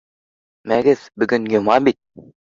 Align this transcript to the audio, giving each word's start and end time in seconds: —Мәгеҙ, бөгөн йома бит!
—Мәгеҙ, 0.71 1.03
бөгөн 1.23 1.45
йома 1.51 1.75
бит! 1.89 1.99